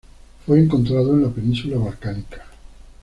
Fue 0.47 0.59
encontrado 0.59 1.13
en 1.13 1.21
la 1.21 1.29
península 1.29 1.77
Balcánica. 1.77 2.43